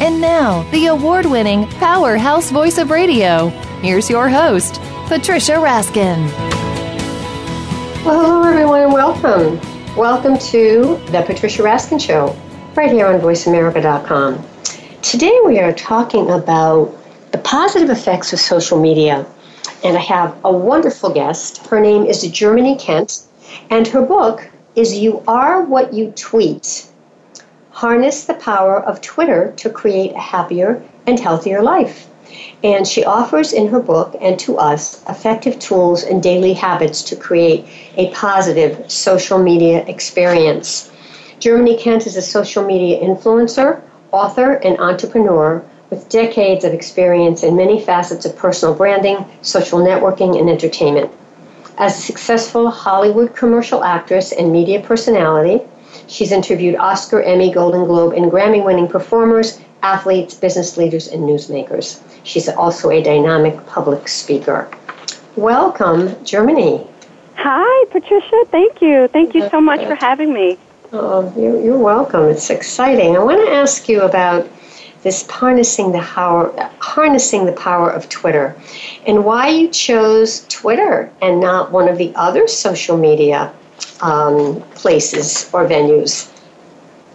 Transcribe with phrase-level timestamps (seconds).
[0.00, 3.48] And now, the award winning powerhouse voice of radio.
[3.82, 6.28] Here's your host, Patricia Raskin.
[8.04, 9.60] Well, hello, everyone, and welcome.
[9.96, 12.36] Welcome to the Patricia Raskin Show,
[12.74, 14.44] right here on VoiceAmerica.com.
[15.02, 16.96] Today, we are talking about
[17.32, 19.26] the positive effects of social media
[19.84, 21.66] and I have a wonderful guest.
[21.66, 23.22] Her name is Germany Kent,
[23.70, 26.86] and her book is You Are What You Tweet
[27.78, 32.08] Harness the Power of Twitter to Create a Happier and Healthier Life.
[32.64, 37.14] And she offers in her book and to us effective tools and daily habits to
[37.14, 40.90] create a positive social media experience.
[41.38, 47.54] Germany Kent is a social media influencer, author, and entrepreneur with decades of experience in
[47.54, 51.12] many facets of personal branding, social networking, and entertainment.
[51.78, 55.62] As a successful Hollywood commercial actress and media personality,
[56.08, 62.00] she's interviewed Oscar, Emmy, Golden Globe, and Grammy winning performers, athletes, business leaders, and newsmakers.
[62.24, 64.68] She's also a dynamic public speaker.
[65.36, 66.86] Welcome, Germany.
[67.36, 68.44] Hi, Patricia.
[68.50, 69.06] Thank you.
[69.08, 70.58] Thank you so much for having me.
[70.92, 72.24] Oh, you're, you're welcome.
[72.24, 73.14] It's exciting.
[73.14, 74.48] I want to ask you about
[75.02, 78.56] this harnessing the power harnessing the power of Twitter
[79.06, 83.52] and why you chose Twitter and not one of the other social media
[84.00, 86.30] um, places or venues.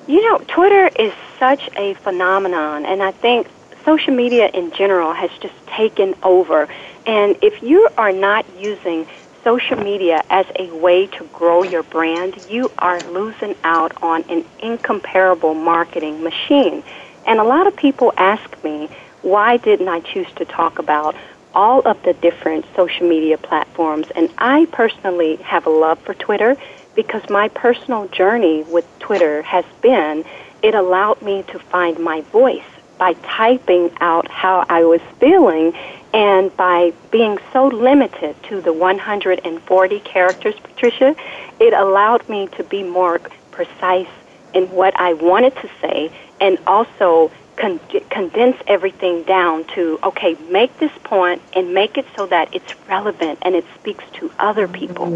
[0.07, 3.47] You know, Twitter is such a phenomenon, and I think
[3.85, 6.67] social media in general has just taken over.
[7.05, 9.05] And if you are not using
[9.43, 14.45] social media as a way to grow your brand, you are losing out on an
[14.59, 16.83] incomparable marketing machine.
[17.25, 18.89] And a lot of people ask me,
[19.21, 21.15] why didn't I choose to talk about
[21.55, 24.07] all of the different social media platforms?
[24.15, 26.55] And I personally have a love for Twitter
[26.95, 30.23] because my personal journey with Twitter has been
[30.61, 32.63] it allowed me to find my voice
[32.97, 35.73] by typing out how I was feeling
[36.13, 41.15] and by being so limited to the 140 characters, Patricia,
[41.59, 43.19] it allowed me to be more
[43.51, 44.07] precise
[44.53, 50.77] in what I wanted to say and also con- condense everything down to okay, make
[50.79, 55.07] this point and make it so that it's relevant and it speaks to other people.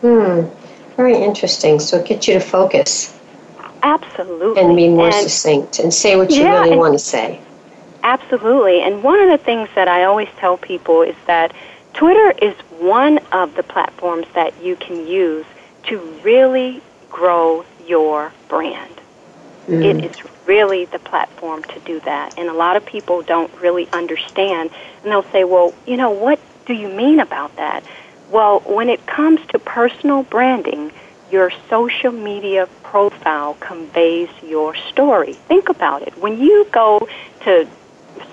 [0.00, 0.42] Hmm.
[0.96, 1.80] Very interesting.
[1.80, 3.18] So it gets you to focus.
[3.82, 4.62] Absolutely.
[4.62, 7.40] And be more and, succinct and say what you yeah, really want to say.
[8.02, 8.82] Absolutely.
[8.82, 11.52] And one of the things that I always tell people is that
[11.94, 15.46] Twitter is one of the platforms that you can use
[15.84, 16.80] to really
[17.10, 19.00] grow your brand.
[19.68, 19.84] Mm.
[19.84, 22.38] It is really the platform to do that.
[22.38, 24.70] And a lot of people don't really understand.
[25.02, 27.84] And they'll say, well, you know, what do you mean about that?
[28.30, 30.92] Well, when it comes to personal branding,
[31.30, 35.32] your social media profile conveys your story.
[35.32, 36.16] Think about it.
[36.18, 37.08] When you go
[37.44, 37.66] to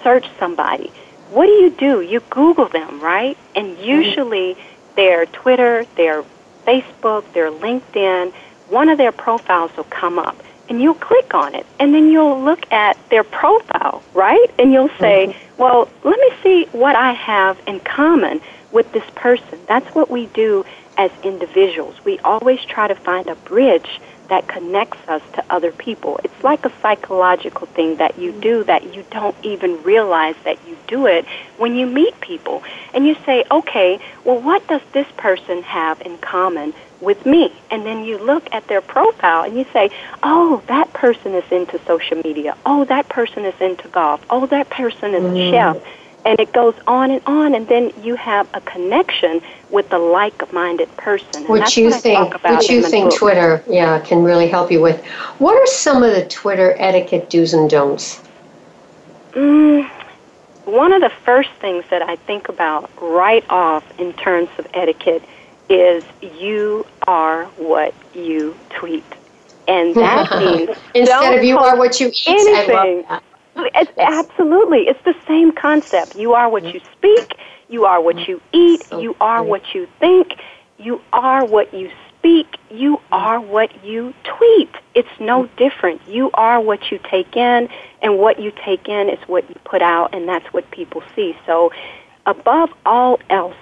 [0.03, 0.91] search somebody,
[1.31, 2.01] what do you do?
[2.01, 3.37] You Google them, right?
[3.55, 3.83] And mm-hmm.
[3.83, 4.57] usually
[4.95, 6.23] their Twitter, their
[6.65, 8.33] Facebook, their LinkedIn,
[8.69, 10.35] one of their profiles will come up
[10.69, 14.49] and you'll click on it and then you'll look at their profile, right?
[14.57, 15.61] And you'll say, mm-hmm.
[15.61, 18.41] well, let me see what I have in common
[18.71, 19.59] with this person.
[19.67, 20.65] That's what we do
[20.97, 21.95] as individuals.
[22.05, 23.99] We always try to find a bridge
[24.29, 26.19] that connects us to other people.
[26.23, 30.77] It's like a psychological thing that you do that you don't even realize that you
[30.87, 31.25] do it
[31.57, 32.63] when you meet people.
[32.93, 37.53] And you say, okay, well, what does this person have in common with me.
[37.71, 39.89] And then you look at their profile and you say,
[40.23, 42.57] oh, that person is into social media.
[42.65, 44.25] Oh, that person is into golf.
[44.29, 45.47] Oh, that person is mm.
[45.47, 45.87] a chef.
[46.25, 50.95] And it goes on and on, and then you have a connection with the like-minded
[50.97, 51.47] person.
[51.47, 53.19] which you think, which you think book.
[53.19, 55.03] Twitter, yeah, can really help you with.
[55.37, 58.21] What are some of the Twitter etiquette do's and don'ts?
[59.31, 59.89] Mm,
[60.65, 65.23] one of the first things that I think about right off in terms of etiquette
[65.69, 69.03] is you are what you tweet.
[69.67, 72.27] And that means instead of you are what you eat.
[72.27, 73.05] Anything.
[73.55, 74.87] It's, absolutely.
[74.87, 76.15] It's the same concept.
[76.15, 77.35] You are what you speak,
[77.67, 80.33] you are what you eat, you are what you think,
[80.77, 84.69] you are what you speak, you are what you tweet.
[84.95, 86.01] It's no different.
[86.07, 87.69] You are what you take in,
[88.01, 91.37] and what you take in is what you put out, and that's what people see.
[91.45, 91.71] So,
[92.25, 93.55] above all else,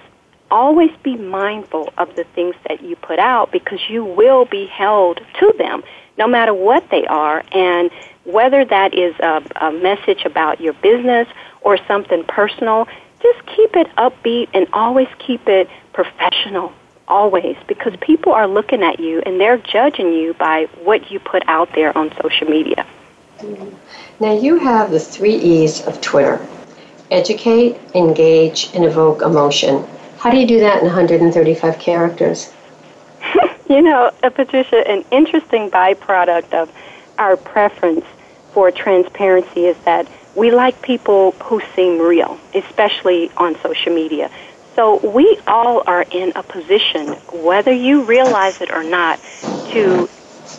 [0.50, 5.20] always be mindful of the things that you put out because you will be held
[5.40, 5.82] to them
[6.16, 7.44] no matter what they are.
[7.52, 7.90] And
[8.24, 11.28] whether that is a, a message about your business
[11.60, 12.88] or something personal,
[13.22, 16.72] just keep it upbeat and always keep it professional
[17.08, 21.42] always because people are looking at you and they're judging you by what you put
[21.48, 22.86] out there on social media.
[24.20, 26.44] Now, you have the three E's of Twitter
[27.10, 29.84] educate, engage, and evoke emotion.
[30.18, 32.52] How do you do that in 135 characters?
[33.70, 36.70] you know, uh, Patricia, an interesting byproduct of
[37.18, 38.04] our preference
[38.52, 44.28] for transparency is that we like people who seem real, especially on social media.
[44.74, 49.20] So we all are in a position, whether you realize it or not,
[49.72, 50.08] to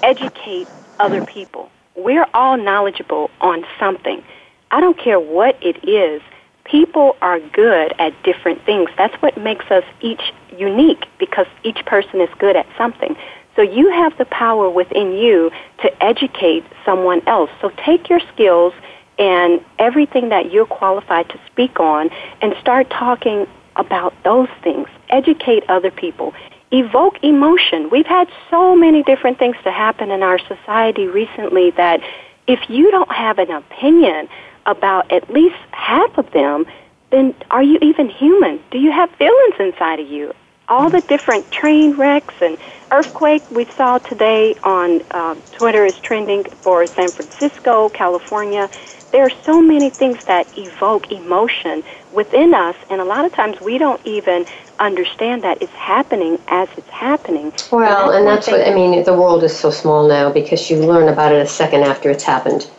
[0.04, 0.68] educate
[1.00, 1.70] other people.
[1.96, 4.24] We're all knowledgeable on something.
[4.72, 6.22] I don't care what it is.
[6.70, 8.90] People are good at different things.
[8.98, 10.22] That's what makes us each
[10.56, 13.16] unique because each person is good at something.
[13.56, 15.52] So you have the power within you
[15.82, 17.50] to educate someone else.
[17.60, 18.74] So take your skills
[19.18, 22.10] and everything that you're qualified to speak on
[22.42, 24.88] and start talking about those things.
[25.10, 26.34] Educate other people.
[26.72, 27.90] Evoke emotion.
[27.90, 32.02] We've had so many different things to happen in our society recently that
[32.48, 34.30] if you don't have an opinion
[34.66, 36.66] about at least half of them,
[37.12, 38.60] then are you even human?
[38.72, 40.34] Do you have feelings inside of you?
[40.68, 42.58] All the different train wrecks and
[42.92, 48.70] earthquake we saw today on uh, Twitter is trending for San Francisco, California.
[49.12, 51.84] There are so many things that evoke emotion
[52.14, 54.46] within us, and a lot of times we don't even
[54.78, 57.52] understand that it's happening as it's happening.
[57.72, 59.04] Well, and that's, and that's what I mean.
[59.04, 62.24] The world is so small now because you learn about it a second after it's
[62.24, 62.70] happened.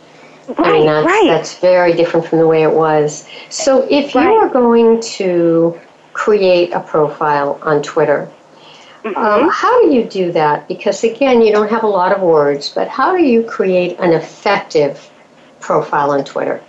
[0.57, 1.27] Right, I mean, that's, right.
[1.27, 3.27] that's very different from the way it was.
[3.49, 5.79] So, if you are going to
[6.13, 8.29] create a profile on Twitter,
[9.03, 9.17] mm-hmm.
[9.17, 10.67] um, how do you do that?
[10.67, 14.11] Because again, you don't have a lot of words, but how do you create an
[14.11, 15.09] effective
[15.59, 16.61] profile on Twitter?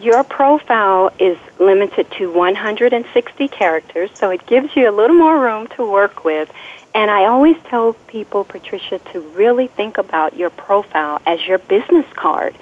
[0.00, 5.66] Your profile is limited to 160 characters, so it gives you a little more room
[5.68, 6.52] to work with.
[6.94, 12.06] And I always tell people, Patricia, to really think about your profile as your business
[12.14, 12.54] card.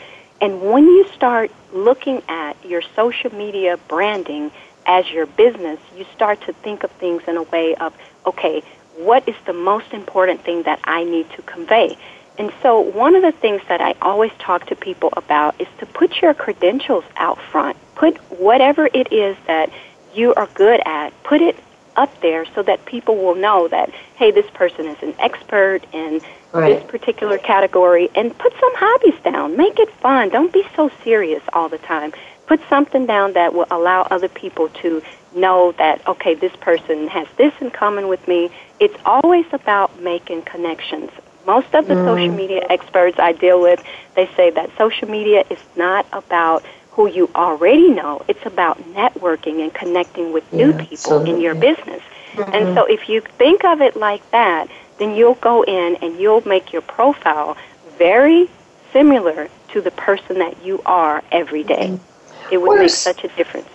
[0.45, 4.51] And when you start looking at your social media branding
[4.85, 7.97] as your business, you start to think of things in a way of,
[8.27, 8.63] okay,
[8.95, 11.97] what is the most important thing that I need to convey?
[12.37, 15.87] And so, one of the things that I always talk to people about is to
[15.87, 17.79] put your credentials out front.
[17.95, 19.71] Put whatever it is that
[20.13, 21.57] you are good at, put it
[21.97, 26.21] up there so that people will know that, hey, this person is an expert in
[26.61, 26.81] right.
[26.81, 28.11] this particular category.
[28.15, 29.57] And put some hobbies down.
[29.57, 30.29] Make it fun.
[30.31, 32.13] Don't be so serious all the time.
[32.47, 35.03] Put something down that will allow other people to
[35.35, 38.51] know that, okay, this person has this in common with me.
[38.81, 41.11] It's always about making connections.
[41.47, 42.05] Most of the mm.
[42.05, 43.83] social media experts I deal with,
[44.15, 48.25] they say that social media is not about who you already know.
[48.29, 52.03] It's about networking and connecting with new people in your business.
[52.35, 52.55] Mm-hmm.
[52.55, 56.47] And so if you think of it like that, then you'll go in and you'll
[56.47, 57.57] make your profile
[57.99, 58.49] very
[58.93, 61.89] similar to the person that you are every day.
[61.89, 62.55] Mm-hmm.
[62.55, 63.69] It would what make such a difference.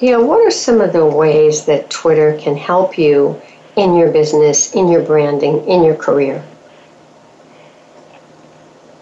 [0.00, 3.40] You know, what are some of the ways that Twitter can help you
[3.76, 6.40] in your business, in your branding, in your career?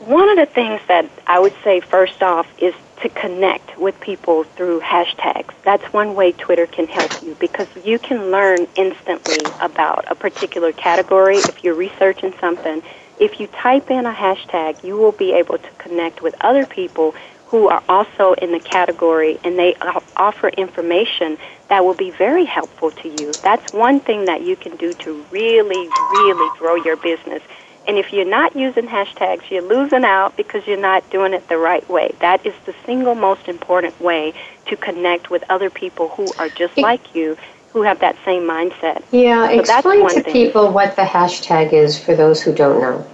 [0.00, 4.44] One of the things that I would say first off is to connect with people
[4.44, 5.52] through hashtags.
[5.64, 10.72] That's one way Twitter can help you because you can learn instantly about a particular
[10.72, 12.82] category if you're researching something.
[13.18, 17.14] If you type in a hashtag, you will be able to connect with other people
[17.46, 19.74] who are also in the category and they
[20.16, 23.36] offer information that will be very helpful to you.
[23.42, 27.42] That's one thing that you can do to really, really grow your business
[27.86, 31.58] and if you're not using hashtags, you're losing out because you're not doing it the
[31.58, 32.14] right way.
[32.20, 34.32] That is the single most important way
[34.66, 37.36] to connect with other people who are just like you,
[37.72, 39.02] who have that same mindset.
[39.10, 40.32] Yeah, so explain to thing.
[40.32, 43.06] people what the hashtag is for those who don't know.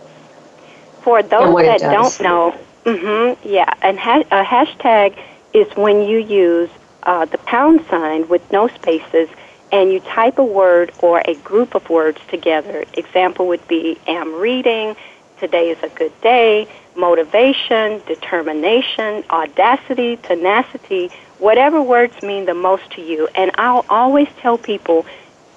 [1.02, 5.18] For those that don't know, mm-hmm, yeah, and ha- a hashtag
[5.52, 6.70] is when you use
[7.02, 9.28] uh, the pound sign with no spaces
[9.72, 12.84] and you type a word or a group of words together.
[12.94, 14.96] Example would be am reading,
[15.38, 23.00] today is a good day, motivation, determination, audacity, tenacity, whatever words mean the most to
[23.00, 23.28] you.
[23.34, 25.06] And I'll always tell people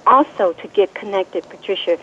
[0.06, 1.98] also to get connected, Patricia.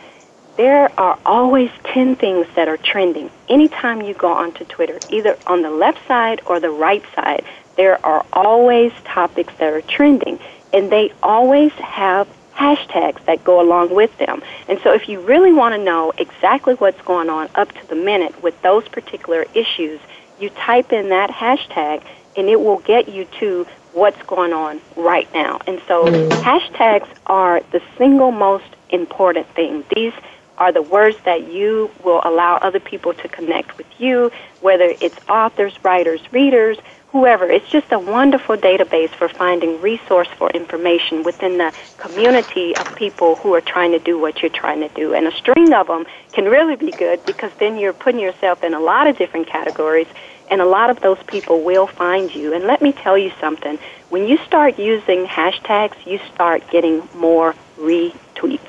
[0.56, 3.30] There are always 10 things that are trending.
[3.48, 7.44] Anytime you go onto Twitter, either on the left side or the right side,
[7.76, 10.38] there are always topics that are trending.
[10.72, 14.42] And they always have hashtags that go along with them.
[14.68, 17.94] And so if you really want to know exactly what's going on up to the
[17.94, 20.00] minute with those particular issues,
[20.38, 22.02] you type in that hashtag
[22.36, 25.60] and it will get you to what's going on right now.
[25.66, 29.84] And so hashtags are the single most important thing.
[29.94, 30.12] These
[30.58, 35.16] are the words that you will allow other people to connect with you, whether it's
[35.28, 36.76] authors, writers, readers,
[37.12, 37.50] whoever.
[37.50, 43.54] It's just a wonderful database for finding resourceful information within the community of people who
[43.54, 45.14] are trying to do what you're trying to do.
[45.14, 48.74] And a string of them can really be good because then you're putting yourself in
[48.74, 50.06] a lot of different categories
[50.50, 52.52] and a lot of those people will find you.
[52.52, 53.78] And let me tell you something.
[54.08, 58.60] When you start using hashtags, you start getting more retweets.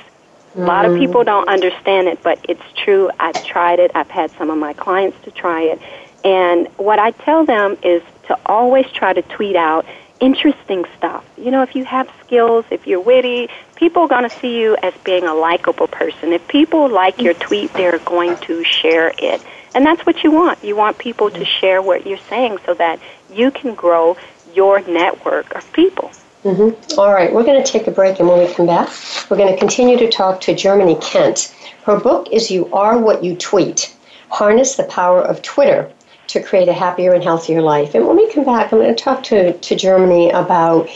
[0.55, 3.09] A lot of people don't understand it, but it's true.
[3.19, 3.91] I've tried it.
[3.95, 5.81] I've had some of my clients to try it.
[6.23, 8.03] And what I tell them is
[8.35, 9.85] to always try to tweet out
[10.19, 11.25] interesting stuff.
[11.37, 14.77] You know, if you have skills, if you're witty, people are going to see you
[14.81, 16.31] as being a likable person.
[16.31, 19.41] If people like your tweet, they're going to share it.
[19.73, 20.63] And that's what you want.
[20.63, 22.99] You want people to share what you're saying so that
[23.33, 24.15] you can grow
[24.53, 26.11] your network of people.
[26.43, 26.99] Mm-hmm.
[26.99, 28.89] All right, we're going to take a break, and when we come back,
[29.29, 31.55] we're going to continue to talk to Germany Kent.
[31.83, 33.95] Her book is You Are What You Tweet
[34.29, 35.91] Harness the Power of Twitter
[36.31, 37.93] to Create a Happier and Healthier Life.
[37.93, 40.89] And when we come back, I'm going to talk to, to Germany about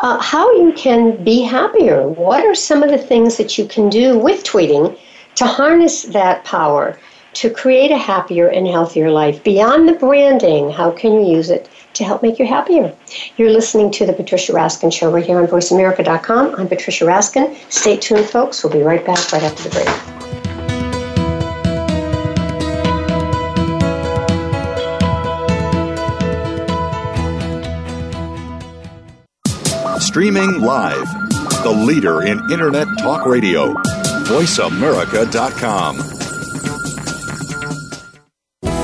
[0.00, 2.06] uh, how you can be happier.
[2.06, 4.96] What are some of the things that you can do with tweeting
[5.36, 6.98] to harness that power?
[7.36, 9.44] to create a happier and healthier life.
[9.44, 12.96] Beyond the branding, how can you use it to help make you happier?
[13.36, 16.54] You're listening to The Patricia Raskin Show right here on VoiceAmerica.com.
[16.54, 17.54] I'm Patricia Raskin.
[17.70, 18.64] Stay tuned, folks.
[18.64, 20.15] We'll be right back right after the break.
[30.16, 31.06] Streaming live,
[31.62, 33.74] the leader in Internet Talk Radio,
[34.24, 36.00] VoiceAmerica.com.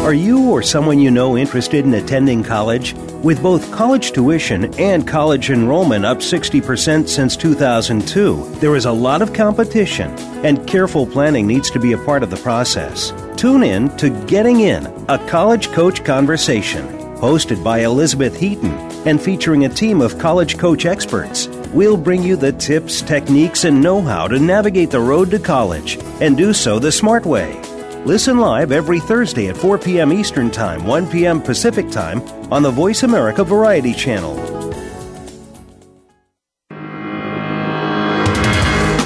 [0.04, 2.92] Are you or someone you know interested in attending college?
[3.22, 9.22] With both college tuition and college enrollment up 60% since 2002, there is a lot
[9.22, 10.10] of competition,
[10.44, 13.14] and careful planning needs to be a part of the process.
[13.38, 16.86] Tune in to Getting In, a college coach conversation,
[17.22, 18.72] hosted by Elizabeth Heaton
[19.06, 21.46] and featuring a team of college coach experts.
[21.72, 25.98] We'll bring you the tips, techniques, and know how to navigate the road to college
[26.20, 27.62] and do so the smart way.
[28.04, 30.12] Listen live every Thursday at 4 p.m.
[30.12, 31.40] Eastern Time, 1 p.m.
[31.40, 32.20] Pacific Time
[32.52, 34.36] on the Voice America Variety Channel.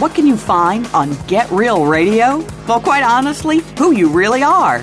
[0.01, 2.39] What can you find on Get Real Radio?
[2.67, 4.83] Well, quite honestly, who you really are.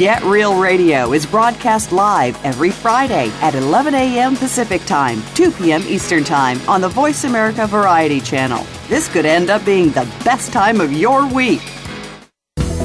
[0.00, 4.34] Get Real Radio is broadcast live every Friday at 11 a.m.
[4.34, 5.82] Pacific Time, 2 p.m.
[5.82, 8.64] Eastern Time on the Voice America Variety Channel.
[8.88, 11.60] This could end up being the best time of your week.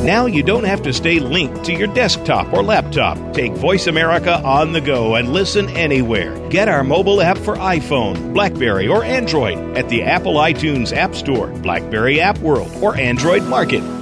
[0.03, 3.33] Now you don't have to stay linked to your desktop or laptop.
[3.33, 6.37] Take Voice America on the go and listen anywhere.
[6.49, 11.47] Get our mobile app for iPhone, Blackberry, or Android at the Apple iTunes App Store,
[11.47, 13.94] Blackberry App World, or Android Market.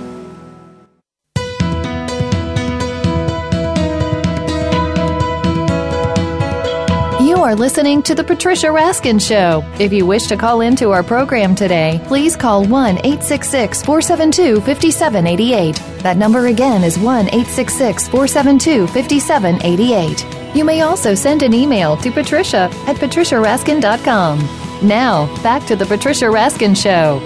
[7.43, 9.65] Are listening to The Patricia Raskin Show.
[9.77, 15.75] If you wish to call into our program today, please call 1 866 472 5788.
[16.03, 20.55] That number again is 1 866 472 5788.
[20.55, 24.87] You may also send an email to patricia at patriciaraskin.com.
[24.87, 27.19] Now, back to The Patricia Raskin Show.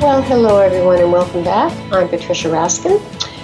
[0.00, 1.72] Well, hello everyone, and welcome back.
[1.92, 3.02] I'm Patricia Raskin.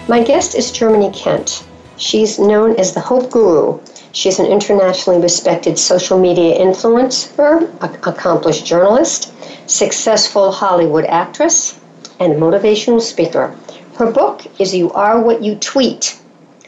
[0.08, 1.66] My guest is Germany Kent.
[1.98, 3.78] She's known as the Hope Guru
[4.18, 9.32] She's an internationally respected social media influencer, accomplished journalist,
[9.70, 11.78] successful Hollywood actress,
[12.18, 13.56] and motivational speaker.
[13.94, 16.18] Her book is You Are What You Tweet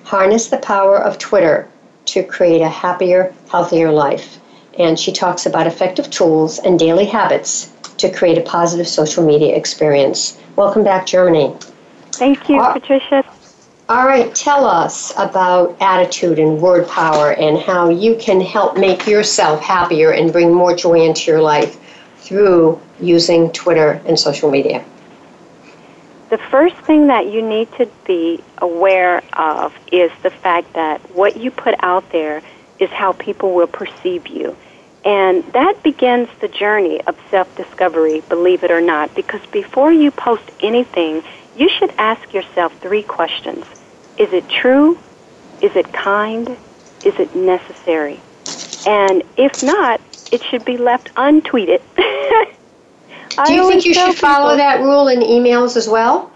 [0.04, 1.66] Harness the Power of Twitter
[2.04, 4.38] to Create a Happier, Healthier Life.
[4.78, 9.56] And she talks about effective tools and daily habits to create a positive social media
[9.56, 10.38] experience.
[10.54, 11.52] Welcome back, Germany.
[12.12, 13.24] Thank you, Uh, Patricia.
[13.90, 19.04] All right, tell us about attitude and word power and how you can help make
[19.04, 21.76] yourself happier and bring more joy into your life
[22.18, 24.84] through using Twitter and social media.
[26.28, 31.36] The first thing that you need to be aware of is the fact that what
[31.36, 32.42] you put out there
[32.78, 34.56] is how people will perceive you.
[35.04, 40.12] And that begins the journey of self discovery, believe it or not, because before you
[40.12, 41.24] post anything,
[41.56, 43.66] you should ask yourself three questions
[44.20, 44.98] Is it true?
[45.62, 46.50] Is it kind?
[47.06, 48.20] Is it necessary?
[48.86, 49.98] And if not,
[50.30, 51.80] it should be left untweeted.
[51.96, 56.30] Do you think you should follow that rule in emails as well?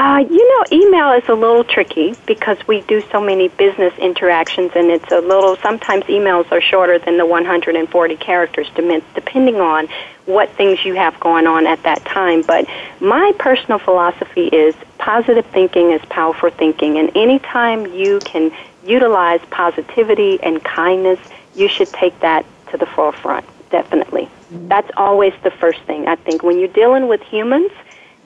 [0.00, 4.72] Uh, you know, email is a little tricky because we do so many business interactions,
[4.74, 5.56] and it's a little.
[5.56, 9.88] Sometimes emails are shorter than the 140 characters, depending on
[10.24, 12.40] what things you have going on at that time.
[12.40, 12.66] But
[13.02, 18.52] my personal philosophy is positive thinking is powerful thinking, and anytime you can
[18.86, 21.18] utilize positivity and kindness,
[21.54, 23.44] you should take that to the forefront.
[23.68, 26.08] Definitely, that's always the first thing.
[26.08, 27.70] I think when you're dealing with humans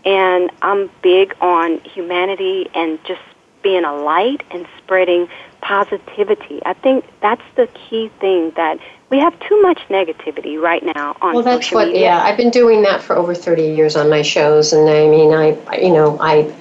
[0.05, 3.23] and I'm big on humanity and just
[3.63, 5.29] being a light and spreading
[5.63, 6.61] positivity.
[6.67, 11.35] I think that's the key thing that we have too much negativity right now on
[11.35, 12.03] well, that's social what, media.
[12.03, 15.33] Yeah, I've been doing that for over 30 years on my shows, and I mean,
[15.33, 16.55] I, you know, I,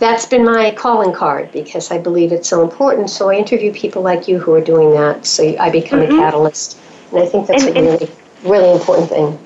[0.00, 3.10] that's been my calling card because I believe it's so important.
[3.10, 6.14] So I interview people like you who are doing that, so I become mm-hmm.
[6.14, 6.80] a catalyst,
[7.12, 8.10] and I think that's and, a really,
[8.42, 9.38] really important thing.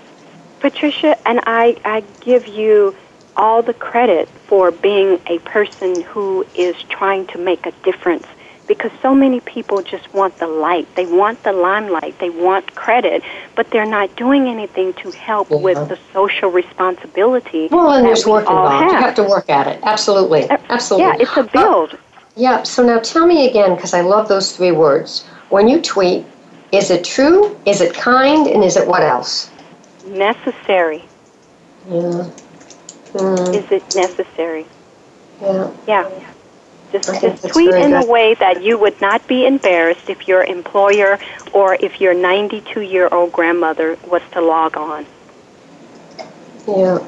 [0.61, 2.95] Patricia, and I, I give you
[3.37, 8.27] all the credit for being a person who is trying to make a difference
[8.69, 10.87] because so many people just want the light.
[10.95, 12.19] They want the limelight.
[12.19, 13.23] They want credit,
[13.55, 15.57] but they're not doing anything to help yeah.
[15.57, 17.69] with the social responsibility.
[17.71, 18.73] Well, and there's we work involved.
[18.73, 18.93] Have.
[18.93, 19.81] You have to work at it.
[19.83, 20.49] Absolutely.
[20.71, 21.07] Absolutely.
[21.07, 21.95] Yeah, it's a build.
[21.95, 21.97] Uh,
[22.37, 25.27] yeah, so now tell me again, because I love those three words.
[25.51, 26.25] When you tweet,
[26.71, 27.59] is it true?
[27.67, 28.47] Is it kind?
[28.47, 29.51] And is it what else?
[30.07, 31.05] Necessary.
[31.91, 32.31] Yeah.
[33.15, 33.55] Mm.
[33.55, 34.67] Is it necessary?
[35.41, 35.71] Yeah.
[35.87, 36.05] Yeah.
[36.93, 38.03] Just, just tweet in good.
[38.03, 41.19] a way that you would not be embarrassed if your employer
[41.53, 45.07] or if your 92 year old grandmother was to log on.
[46.67, 46.99] Yeah.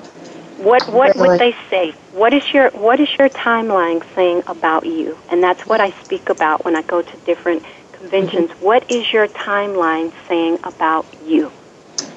[0.57, 1.29] What what really.
[1.31, 1.95] would they say?
[2.11, 5.19] What is your what is your timeline saying about you?
[5.29, 8.51] And that's what I speak about when I go to different conventions.
[8.51, 8.65] Mm-hmm.
[8.65, 11.53] What is your timeline saying about you?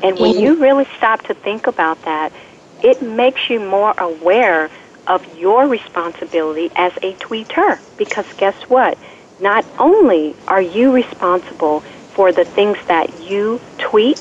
[0.02, 0.40] And when Mhm.
[0.40, 2.32] you really stop to think about that,
[2.82, 4.70] it makes you more aware
[5.08, 7.80] of your responsibility as a tweeter.
[7.98, 8.98] Because guess what?
[9.40, 11.84] Not only are you responsible
[12.16, 14.20] for the things that you tweet,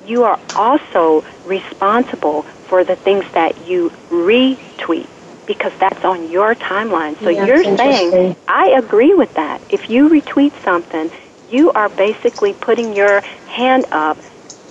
[0.00, 5.08] you are also responsible for the things that you retweet
[5.46, 7.16] because that's on your timeline.
[7.24, 8.36] So Yeah, you're saying.
[8.48, 9.62] I agree with that.
[9.70, 11.10] If you retweet something,
[11.48, 14.18] you are basically putting your hand up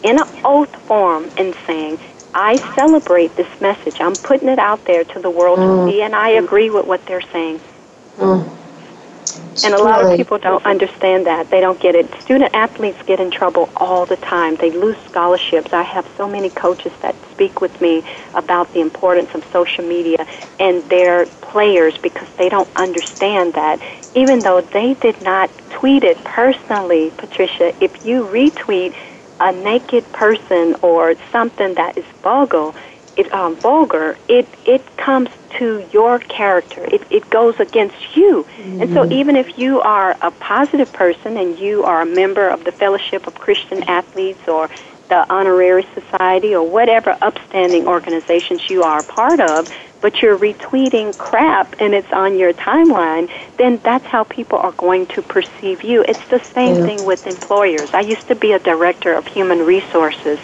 [0.03, 1.97] in an oath form and saying,
[2.35, 3.97] I celebrate this message.
[4.01, 5.85] I'm putting it out there to the world Mm.
[5.87, 7.61] to see, and I agree with what they're saying.
[8.19, 8.43] Mm.
[9.63, 11.49] And a lot of people don't understand that.
[11.49, 12.13] They don't get it.
[12.23, 14.57] Student athletes get in trouble all the time.
[14.57, 15.73] They lose scholarships.
[15.73, 18.03] I have so many coaches that speak with me
[18.35, 20.25] about the importance of social media
[20.59, 23.79] and their players because they don't understand that
[24.13, 28.93] even though they did not tweet it personally, Patricia, if you retweet
[29.39, 32.71] a naked person or something that is vulgar,
[33.17, 36.83] it um, vulgar, it it comes to your character.
[36.85, 38.45] It it goes against you.
[38.81, 42.63] And so even if you are a positive person and you are a member of
[42.65, 44.69] the Fellowship of Christian Athletes or
[45.09, 49.67] the Honorary Society or whatever upstanding organizations you are a part of,
[50.01, 55.07] but you're retweeting crap and it's on your timeline, then that's how people are going
[55.07, 56.03] to perceive you.
[56.07, 56.85] It's the same Yeah.
[56.85, 57.89] thing with employers.
[57.93, 60.39] I used to be a director of human resources,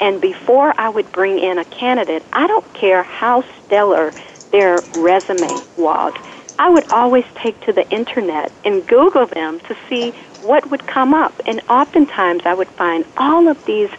[0.00, 4.14] and before I would bring in a candidate, I don't care how stellar
[4.52, 6.14] their resume was.
[6.58, 11.14] I would always take to the internet and Google them to see what would come
[11.14, 11.40] up.
[11.46, 13.90] And oftentimes I would find all of these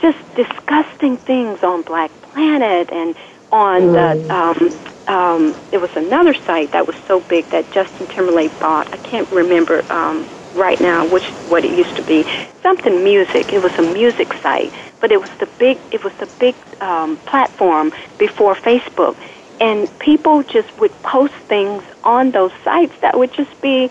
[0.00, 3.14] just disgusting things on Black Planet and
[3.52, 8.58] on the um, um, it was another site that was so big that Justin Timberlake
[8.58, 8.88] bought.
[8.92, 12.24] I can't remember um, right now which what it used to be.
[12.62, 13.52] Something music.
[13.52, 17.18] It was a music site, but it was the big it was the big um,
[17.26, 19.16] platform before Facebook,
[19.60, 23.90] and people just would post things on those sites that would just be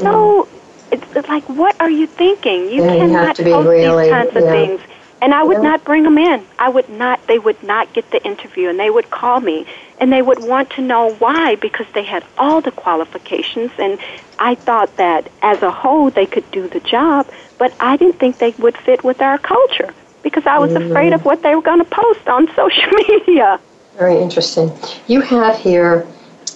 [0.00, 0.48] so.
[0.90, 2.68] It's, it's like, what are you thinking?
[2.68, 4.52] You Yeah, cannot to be post really- these kinds of yeah.
[4.52, 4.80] things
[5.22, 5.70] And I would Yeah.
[5.70, 6.44] not bring them in.
[6.58, 9.64] I would not, they would not get the interview and they would call me
[9.98, 13.98] and they would want to know why because they had all the qualifications and
[14.40, 18.38] I thought that as a whole they could do the job, but I didn't think
[18.38, 21.24] they would fit with our culture because I was afraid of mm.
[21.24, 23.60] what they were going to post on social media.
[23.96, 24.72] Very interesting.
[25.06, 26.04] You have here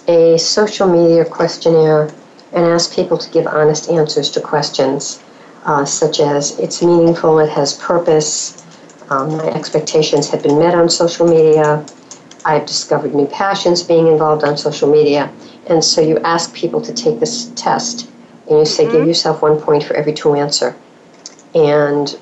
[0.09, 2.11] a social media questionnaire
[2.52, 5.22] and ask people to give honest answers to questions
[5.66, 8.64] uh, such as it's meaningful, it has purpose,
[9.11, 11.85] um, my expectations have been met on social media,
[12.44, 15.33] I've discovered new passions being involved on social media.
[15.66, 18.09] And so you ask people to take this test
[18.48, 20.76] and you say give yourself one point for every true answer.
[21.55, 22.16] And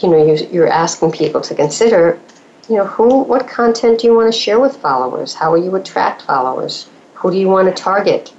[0.00, 2.20] you know, you, you're asking people to consider
[2.68, 5.34] you know, who, what content do you want to share with followers?
[5.34, 6.88] How will you attract followers?
[7.14, 8.32] Who do you want to target?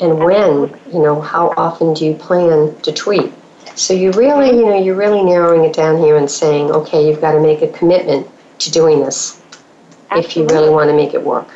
[0.00, 3.32] And when, you know, how often do you plan to tweet?
[3.76, 7.20] So you really, you know, you're really narrowing it down here and saying, okay, you've
[7.20, 8.28] got to make a commitment
[8.58, 9.42] to doing this
[10.12, 11.48] if you really want to make it work.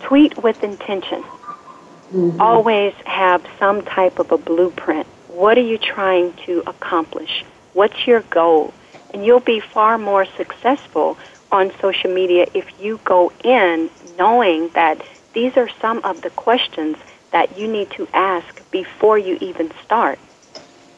[0.00, 1.22] Tweet with intention.
[1.22, 2.40] Mm-hmm.
[2.40, 5.06] Always have some type of a blueprint.
[5.28, 7.44] What are you trying to accomplish?
[7.72, 8.72] What's your goal?
[9.12, 11.18] And you'll be far more successful
[11.50, 16.96] on social media if you go in knowing that these are some of the questions
[17.32, 20.18] that you need to ask before you even start.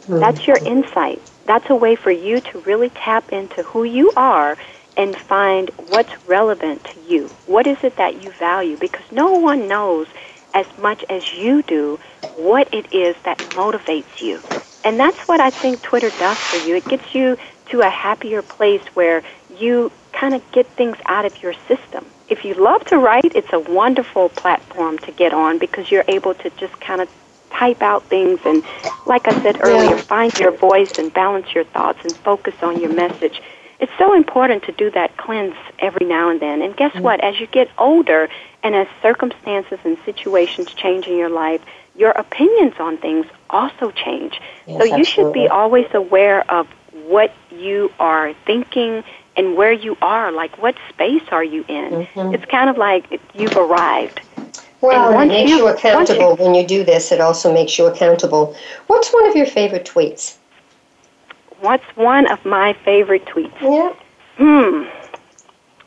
[0.09, 1.21] That's your insight.
[1.47, 4.57] That's a way for you to really tap into who you are
[4.97, 7.31] and find what's relevant to you.
[7.47, 8.77] What is it that you value?
[8.77, 10.07] Because no one knows
[10.55, 11.99] as much as you do
[12.37, 14.41] what it is that motivates you.
[14.85, 16.77] And that's what I think Twitter does for you.
[16.77, 17.37] It gets you
[17.71, 19.23] to a happier place where
[19.59, 22.07] you kind of get things out of your system.
[22.29, 26.35] If you love to write, it's a wonderful platform to get on because you're able
[26.35, 27.09] to just kind of
[27.59, 28.63] type out things and,
[29.07, 32.93] like I said earlier, find your voice and balance your thoughts and focus on your
[32.93, 33.41] message.
[33.79, 36.63] It's so important to do that cleanse every now and then.
[36.63, 37.03] And guess mm-hmm.
[37.03, 37.21] what?
[37.23, 38.29] As you get older
[38.63, 41.63] and as circumstances and situations change in your life,
[41.95, 44.41] your opinions on things also change.
[44.67, 46.67] Yes, so you should be always aware of
[47.07, 49.05] what you are thinking
[49.37, 50.33] and where you are.
[50.33, 52.07] Like, what space are you in?
[52.07, 52.35] Mm-hmm.
[52.35, 54.21] It's kind of like you've arrived.
[54.87, 57.11] Well, it makes you- you once you- accountable when you do this.
[57.13, 58.55] It also makes you accountable.
[58.87, 60.35] What's one of your favorite tweets?
[61.61, 63.61] What's one of my favorite tweets?
[63.61, 63.91] Yeah.
[64.37, 64.85] Hmm.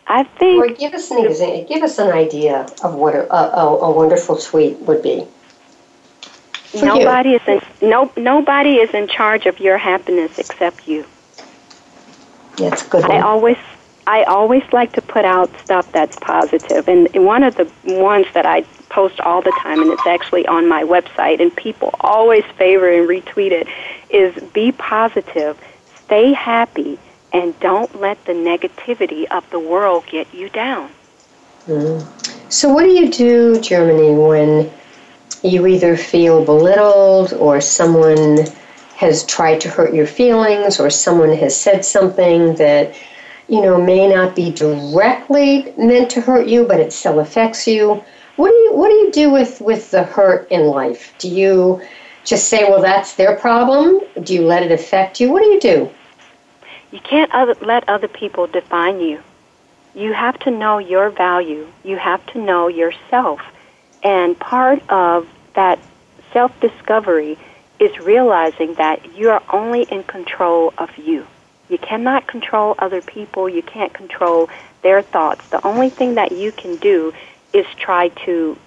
[0.07, 0.63] I think.
[0.63, 4.37] Or give us an exa- give us an idea of what a, a, a wonderful
[4.37, 5.23] tweet would be.
[6.71, 6.85] For you.
[6.85, 11.05] nobody is in no nobody is in charge of your happiness except you.
[12.57, 13.57] That's good I always
[14.07, 18.45] I always like to put out stuff that's positive, and one of the ones that
[18.47, 22.89] I post all the time, and it's actually on my website, and people always favor
[22.91, 23.67] and retweet it,
[24.09, 25.57] is be positive,
[26.05, 26.97] stay happy,
[27.31, 30.89] and don't let the negativity of the world get you down.
[31.67, 32.49] Mm-hmm.
[32.49, 34.71] So, what do you do, Germany, when
[35.43, 38.39] you either feel belittled or someone
[38.95, 42.93] has tried to hurt your feelings or someone has said something that,
[43.47, 48.03] you know, may not be directly meant to hurt you, but it still affects you?
[48.39, 51.13] What do you what do you do with, with the hurt in life?
[51.17, 51.81] Do you
[52.23, 53.99] just say, well, that's their problem?
[54.23, 55.29] Do you let it affect you?
[55.29, 55.89] What do you do?
[56.93, 59.21] You can't other, let other people define you.
[59.93, 61.67] You have to know your value.
[61.83, 63.41] You have to know yourself.
[64.03, 65.77] And part of that
[66.31, 67.37] self discovery
[67.77, 71.27] is realizing that you are only in control of you.
[71.67, 73.49] You cannot control other people.
[73.49, 74.49] You can't control
[74.81, 75.45] their thoughts.
[75.49, 77.13] The only thing that you can do
[77.53, 78.57] is try to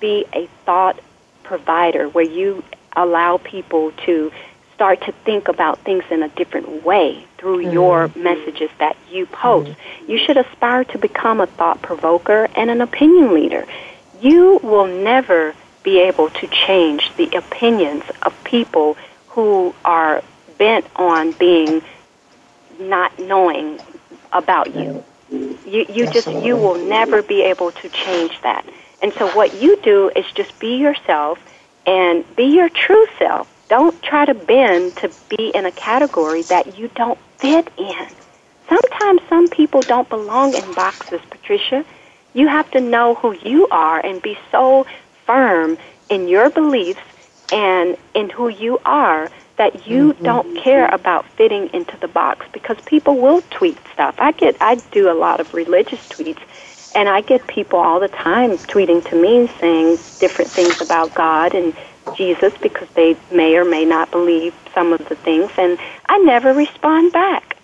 [0.00, 1.00] be a thought
[1.42, 2.62] provider where you
[2.94, 4.32] allow people to
[4.74, 7.72] start to think about things in a different way through mm-hmm.
[7.72, 9.70] your messages that you post.
[9.70, 10.10] Mm-hmm.
[10.12, 13.66] You should aspire to become a thought provoker and an opinion leader.
[14.20, 18.96] You will never be able to change the opinions of people
[19.28, 20.22] who are
[20.58, 21.80] bent on being
[22.78, 23.78] not knowing
[24.32, 25.04] about you.
[25.30, 28.64] You you just you will never be able to change that.
[29.02, 31.38] And so what you do is just be yourself
[31.86, 33.48] and be your true self.
[33.68, 38.06] Don't try to bend to be in a category that you don't fit in.
[38.68, 41.84] Sometimes some people don't belong in boxes, Patricia.
[42.34, 44.86] You have to know who you are and be so
[45.26, 47.00] firm in your beliefs
[47.50, 50.24] and in who you are that you mm-hmm.
[50.24, 54.14] don't care about fitting into the box because people will tweet stuff.
[54.18, 56.40] I get I do a lot of religious tweets
[56.94, 61.54] and I get people all the time tweeting to me saying different things about God
[61.54, 61.74] and
[62.16, 66.52] Jesus because they may or may not believe some of the things and I never
[66.52, 67.56] respond back.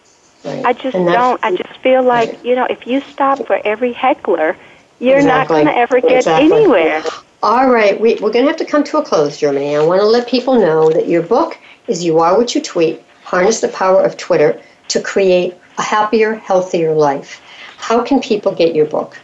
[0.44, 0.64] Right.
[0.64, 1.44] I just don't.
[1.44, 2.44] I just feel like Right.
[2.44, 4.56] you know, if you stop for every heckler,
[4.98, 6.58] you're not going to ever get Exactly.
[6.58, 7.02] anywhere.
[7.44, 9.74] All right, we, we're going to have to come to a close, Germany.
[9.74, 13.02] I want to let people know that your book is You Are What You Tweet
[13.24, 17.40] Harness the Power of Twitter to Create a Happier, Healthier Life.
[17.76, 19.18] How can people get your book?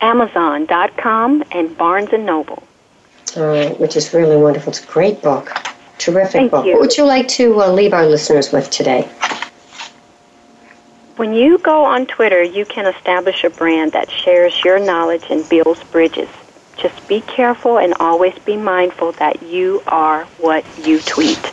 [0.00, 2.62] Amazon.com and Barnes and Noble.
[3.36, 4.70] All right, which is really wonderful.
[4.70, 5.52] It's a great book.
[5.98, 6.66] Terrific Thank book.
[6.66, 6.72] you.
[6.72, 9.02] What would you like to uh, leave our listeners with today?
[11.16, 15.48] When you go on Twitter, you can establish a brand that shares your knowledge and
[15.48, 16.28] builds bridges.
[16.78, 21.52] Just be careful and always be mindful that you are what you tweet.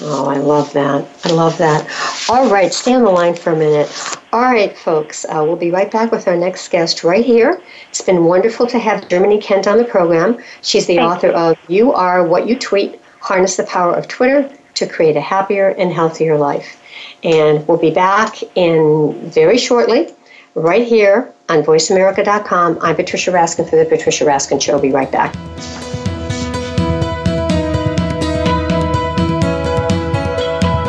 [0.00, 1.08] Oh, I love that.
[1.24, 1.88] I love that.
[2.28, 3.92] All right, stay on the line for a minute.
[4.32, 7.60] All right, folks, uh, we'll be right back with our next guest right here.
[7.88, 10.38] It's been wonderful to have Germany Kent on the program.
[10.62, 14.48] She's the Thank author of You Are What You Tweet Harness the Power of Twitter
[14.74, 16.80] to Create a Happier and Healthier Life.
[17.24, 20.14] And we'll be back in very shortly,
[20.54, 22.78] right here on VoiceAmerica.com.
[22.80, 24.78] I'm Patricia Raskin for The Patricia Raskin Show.
[24.78, 25.34] Be right back.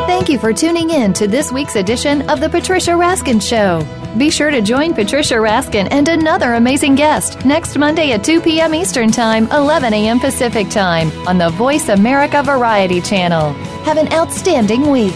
[0.07, 3.85] Thank you for tuning in to this week's edition of The Patricia Raskin Show.
[4.17, 8.73] Be sure to join Patricia Raskin and another amazing guest next Monday at 2 p.m.
[8.73, 10.19] Eastern Time, 11 a.m.
[10.19, 13.53] Pacific Time on the Voice America Variety Channel.
[13.83, 15.15] Have an outstanding week.